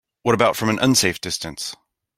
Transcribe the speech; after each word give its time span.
What 0.23 0.33
about 0.33 0.55
from 0.57 0.69
an 0.69 0.79
unsafe 0.79 1.21
distance? 1.21 1.75